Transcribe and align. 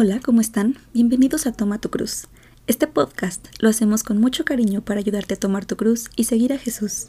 Hola, 0.00 0.20
¿cómo 0.20 0.40
están? 0.40 0.76
Bienvenidos 0.94 1.48
a 1.48 1.52
Toma 1.52 1.80
tu 1.80 1.90
Cruz. 1.90 2.28
Este 2.68 2.86
podcast 2.86 3.48
lo 3.58 3.68
hacemos 3.68 4.04
con 4.04 4.18
mucho 4.18 4.44
cariño 4.44 4.80
para 4.80 5.00
ayudarte 5.00 5.34
a 5.34 5.40
tomar 5.40 5.66
tu 5.66 5.76
cruz 5.76 6.08
y 6.14 6.22
seguir 6.22 6.52
a 6.52 6.58
Jesús. 6.58 7.08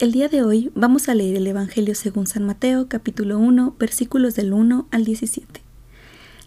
El 0.00 0.10
día 0.10 0.28
de 0.28 0.42
hoy 0.42 0.72
vamos 0.74 1.08
a 1.08 1.14
leer 1.14 1.36
el 1.36 1.46
Evangelio 1.46 1.94
según 1.94 2.26
San 2.26 2.42
Mateo, 2.44 2.88
capítulo 2.88 3.38
1, 3.38 3.76
versículos 3.78 4.34
del 4.34 4.52
1 4.52 4.88
al 4.90 5.04
17. 5.04 5.62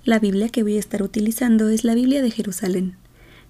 La 0.04 0.20
Biblia 0.20 0.50
que 0.50 0.62
voy 0.62 0.76
a 0.76 0.80
estar 0.80 1.02
utilizando 1.04 1.70
es 1.70 1.86
la 1.86 1.96
Biblia 1.96 2.22
de 2.22 2.32
Jerusalén. 2.32 2.98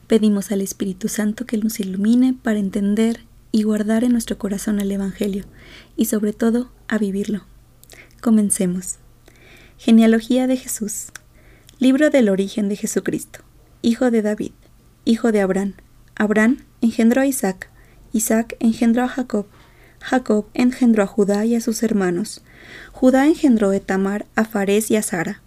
Pedimos 0.05 0.51
al 0.51 0.61
Espíritu 0.61 1.07
Santo 1.07 1.47
que 1.47 1.57
nos 1.57 1.79
ilumine 1.79 2.35
para 2.35 2.59
entender 2.59 3.21
y 3.51 3.63
guardar 3.63 4.03
en 4.03 4.11
nuestro 4.11 4.37
corazón 4.37 4.79
el 4.79 4.91
Evangelio 4.91 5.45
y 5.97 6.05
sobre 6.05 6.33
todo 6.33 6.71
a 6.87 6.99
vivirlo. 6.99 7.45
Comencemos. 8.21 8.97
Genealogía 9.79 10.45
de 10.45 10.57
Jesús. 10.57 11.07
Libro 11.81 12.11
del 12.11 12.29
origen 12.29 12.69
de 12.69 12.75
Jesucristo, 12.75 13.39
hijo 13.81 14.11
de 14.11 14.21
David, 14.21 14.51
hijo 15.03 15.31
de 15.31 15.41
Abraham. 15.41 15.73
Abraham 16.13 16.59
engendró 16.79 17.21
a 17.21 17.25
Isaac, 17.25 17.71
Isaac 18.13 18.55
engendró 18.59 19.01
a 19.01 19.07
Jacob, 19.07 19.47
Jacob 19.99 20.45
engendró 20.53 21.01
a 21.01 21.07
Judá 21.07 21.43
y 21.43 21.55
a 21.55 21.59
sus 21.59 21.81
hermanos. 21.81 22.43
Judá 22.91 23.25
engendró 23.25 23.71
a 23.71 23.79
Tamar, 23.79 24.27
a 24.35 24.45
Fares 24.45 24.91
y 24.91 24.95
a 24.95 25.01
Sara. 25.01 25.41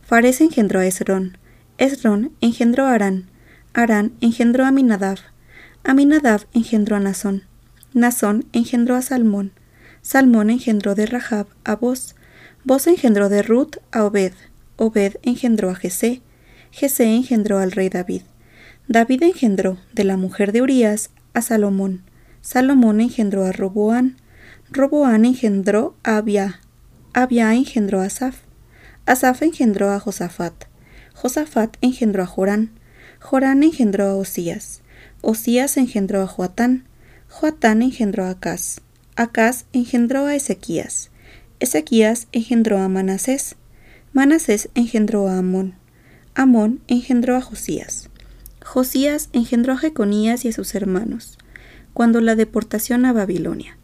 Fares 0.00 0.40
engendró 0.40 0.78
a 0.78 0.86
Esrón, 0.86 1.38
Esrón 1.76 2.30
engendró 2.40 2.84
a 2.84 2.92
Arán, 2.92 3.28
Arán 3.74 4.12
engendró 4.20 4.66
a 4.66 4.68
Aminadab, 4.68 5.18
Aminadab 5.82 6.46
engendró 6.52 6.94
a 6.94 7.00
Nazón, 7.00 7.42
Nazón 7.94 8.44
engendró 8.52 8.94
a 8.94 9.02
Salmón, 9.02 9.50
Salmón 10.02 10.50
engendró 10.50 10.94
de 10.94 11.06
Rahab 11.06 11.48
a 11.64 11.74
Boz, 11.74 12.14
Boz 12.62 12.86
engendró 12.86 13.28
de 13.28 13.42
Ruth 13.42 13.78
a 13.90 14.04
Obed, 14.04 14.34
Obed 14.82 15.18
engendró 15.20 15.68
a 15.68 15.74
Jesé, 15.74 16.22
Jesé 16.70 17.14
engendró 17.14 17.58
al 17.58 17.70
rey 17.70 17.90
David. 17.90 18.22
David 18.88 19.24
engendró 19.24 19.76
de 19.92 20.04
la 20.04 20.16
mujer 20.16 20.52
de 20.52 20.62
Urías 20.62 21.10
a 21.34 21.42
Salomón. 21.42 22.02
Salomón 22.40 23.02
engendró 23.02 23.44
a 23.44 23.52
Roboán. 23.52 24.16
Roboán 24.70 25.26
engendró 25.26 25.96
a 26.02 26.16
Abia. 26.16 26.60
Abia 27.12 27.52
engendró 27.52 28.00
a 28.00 28.06
Asaf. 28.06 28.38
Asaf 29.04 29.42
engendró 29.42 29.90
a 29.90 30.00
Josafat. 30.00 30.64
Josafat 31.12 31.76
engendró 31.82 32.22
a 32.22 32.26
Jorán. 32.26 32.70
Jorán 33.18 33.62
engendró 33.62 34.06
a 34.06 34.16
Osías. 34.16 34.80
Osías 35.20 35.76
engendró 35.76 36.22
a 36.22 36.26
Joatán. 36.26 36.86
Joatán 37.28 37.82
engendró 37.82 38.24
a 38.24 38.30
Acaz. 38.30 38.80
Acaz 39.14 39.66
engendró 39.74 40.24
a 40.24 40.34
Ezequías. 40.34 41.10
Ezequías 41.58 42.28
engendró 42.32 42.78
a 42.78 42.88
Manasés. 42.88 43.56
Manasés 44.12 44.70
engendró 44.74 45.28
a 45.28 45.38
Amón. 45.38 45.74
Amón 46.34 46.80
engendró 46.88 47.36
a 47.36 47.40
Josías. 47.40 48.10
Josías 48.64 49.28
engendró 49.32 49.74
a 49.74 49.78
Jeconías 49.78 50.44
y 50.44 50.48
a 50.48 50.52
sus 50.52 50.74
hermanos, 50.74 51.38
cuando 51.94 52.20
la 52.20 52.34
deportación 52.34 53.04
a 53.04 53.12
Babilonia. 53.12 53.78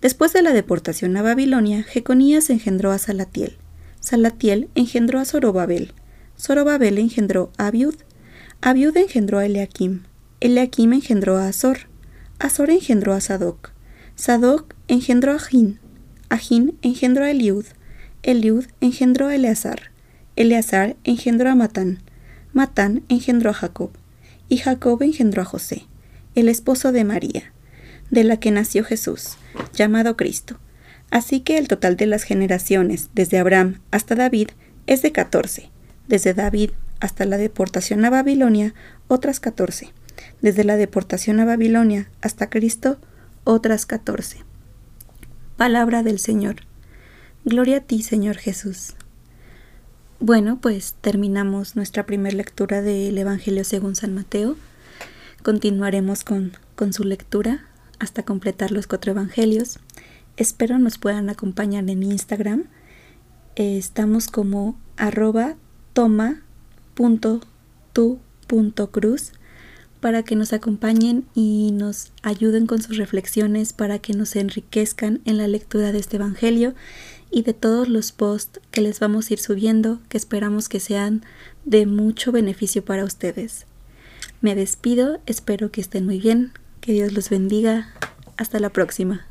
Después 0.00 0.32
de 0.32 0.42
la 0.42 0.52
deportación 0.52 1.16
a 1.16 1.22
Babilonia, 1.22 1.82
Jeconías 1.82 2.50
engendró 2.50 2.92
a 2.92 2.98
Salatiel. 2.98 3.56
Salatiel 3.98 4.68
engendró 4.76 5.18
a 5.18 5.24
Zorobabel. 5.24 5.92
Zorobabel 6.38 6.98
engendró 6.98 7.50
a 7.58 7.66
Abiud. 7.66 7.96
Abiud 8.60 8.96
engendró 8.96 9.38
a 9.38 9.46
Eliakim. 9.46 10.02
Eliakim 10.40 10.92
engendró 10.92 11.36
a 11.36 11.48
Azor. 11.48 11.88
Azor 12.38 12.70
engendró 12.70 13.12
a 13.12 13.20
Sadoc. 13.20 13.72
Sadoc 14.14 14.74
engendró 14.86 15.32
a 15.32 15.40
Jin. 15.40 15.80
Ajin 16.28 16.78
engendró 16.82 17.24
a 17.24 17.30
Eliud. 17.32 17.64
Eliud 18.24 18.64
engendró 18.80 19.28
a 19.28 19.34
Eleazar, 19.34 19.90
Eleazar 20.34 20.96
engendró 21.04 21.50
a 21.50 21.54
Matán, 21.54 21.98
Matán 22.54 23.02
engendró 23.10 23.50
a 23.50 23.52
Jacob, 23.52 23.90
y 24.48 24.56
Jacob 24.56 25.02
engendró 25.02 25.42
a 25.42 25.44
José, 25.44 25.84
el 26.34 26.48
esposo 26.48 26.90
de 26.90 27.04
María, 27.04 27.52
de 28.10 28.24
la 28.24 28.38
que 28.38 28.50
nació 28.50 28.82
Jesús, 28.82 29.36
llamado 29.74 30.16
Cristo. 30.16 30.58
Así 31.10 31.40
que 31.40 31.58
el 31.58 31.68
total 31.68 31.98
de 31.98 32.06
las 32.06 32.22
generaciones, 32.22 33.10
desde 33.14 33.38
Abraham 33.38 33.80
hasta 33.90 34.14
David, 34.14 34.48
es 34.86 35.02
de 35.02 35.12
catorce, 35.12 35.70
desde 36.08 36.32
David 36.32 36.70
hasta 37.00 37.26
la 37.26 37.36
deportación 37.36 38.06
a 38.06 38.10
Babilonia, 38.10 38.72
otras 39.06 39.38
catorce, 39.38 39.92
desde 40.40 40.64
la 40.64 40.76
deportación 40.76 41.40
a 41.40 41.44
Babilonia 41.44 42.08
hasta 42.22 42.48
Cristo, 42.48 42.96
otras 43.44 43.84
catorce. 43.84 44.38
Palabra 45.58 46.02
del 46.02 46.18
Señor. 46.18 46.56
Gloria 47.46 47.76
a 47.76 47.80
ti, 47.80 48.02
Señor 48.02 48.38
Jesús. 48.38 48.94
Bueno, 50.18 50.58
pues 50.62 50.94
terminamos 51.02 51.76
nuestra 51.76 52.06
primera 52.06 52.34
lectura 52.34 52.80
del 52.80 53.18
Evangelio 53.18 53.64
según 53.64 53.96
San 53.96 54.14
Mateo. 54.14 54.56
Continuaremos 55.42 56.24
con, 56.24 56.52
con 56.74 56.94
su 56.94 57.04
lectura 57.04 57.66
hasta 57.98 58.22
completar 58.22 58.70
los 58.70 58.86
cuatro 58.86 59.12
Evangelios. 59.12 59.78
Espero 60.38 60.78
nos 60.78 60.96
puedan 60.96 61.28
acompañar 61.28 61.84
en 61.90 62.02
Instagram. 62.02 62.64
estamos 63.56 64.28
como 64.28 64.78
arroba 64.96 65.56
toma.tu.cruz 65.92 66.32
para 70.00 70.22
que 70.22 70.36
nos 70.36 70.52
acompañen 70.54 71.24
y 71.34 71.72
nos 71.72 72.12
ayuden 72.22 72.66
con 72.66 72.82
sus 72.82 72.96
reflexiones 72.96 73.72
para 73.74 73.98
que 73.98 74.14
nos 74.14 74.34
enriquezcan 74.36 75.20
en 75.24 75.36
la 75.38 75.48
lectura 75.48 75.92
de 75.92 75.98
este 75.98 76.16
Evangelio 76.16 76.74
y 77.34 77.42
de 77.42 77.52
todos 77.52 77.88
los 77.88 78.12
posts 78.12 78.60
que 78.70 78.80
les 78.80 79.00
vamos 79.00 79.28
a 79.28 79.32
ir 79.32 79.40
subiendo 79.40 79.98
que 80.08 80.16
esperamos 80.16 80.68
que 80.68 80.78
sean 80.78 81.24
de 81.64 81.84
mucho 81.84 82.30
beneficio 82.30 82.84
para 82.84 83.04
ustedes. 83.04 83.66
Me 84.40 84.54
despido, 84.54 85.18
espero 85.26 85.72
que 85.72 85.80
estén 85.80 86.04
muy 86.04 86.20
bien, 86.20 86.52
que 86.80 86.92
Dios 86.92 87.12
los 87.12 87.30
bendiga, 87.30 87.92
hasta 88.36 88.60
la 88.60 88.70
próxima. 88.70 89.26